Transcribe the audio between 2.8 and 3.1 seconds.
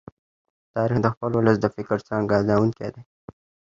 دی.